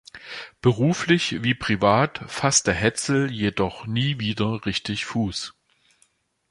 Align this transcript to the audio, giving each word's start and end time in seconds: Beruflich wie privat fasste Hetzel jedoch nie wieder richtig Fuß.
Beruflich 0.63 1.43
wie 1.43 1.53
privat 1.53 2.23
fasste 2.25 2.73
Hetzel 2.73 3.29
jedoch 3.31 3.85
nie 3.85 4.19
wieder 4.19 4.65
richtig 4.65 5.05
Fuß. 5.05 5.53